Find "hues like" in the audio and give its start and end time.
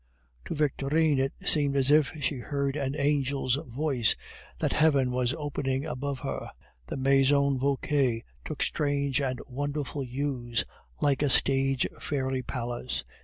10.01-11.21